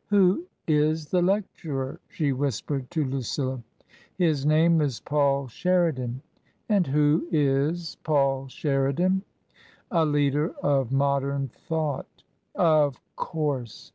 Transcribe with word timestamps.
^ 0.00 0.02
Who 0.06 0.46
is 0.66 1.08
the 1.10 1.20
lecturer?" 1.20 2.00
she 2.08 2.32
whispered 2.32 2.90
to 2.92 3.04
Lucilla." 3.04 3.62
His 4.24 4.46
name 4.46 4.80
is 4.80 4.98
Paul 5.00 5.46
Sheridan."" 5.48 6.22
And 6.70 6.86
who 6.86 7.26
is 7.30 7.98
Paul 8.02 8.48
Sheridan 8.48 9.20
?""A 9.90 10.06
leader 10.06 10.54
of 10.62 10.90
modern 10.90 11.48
thought." 11.48 12.22
Of 12.54 12.98
course 13.14 13.92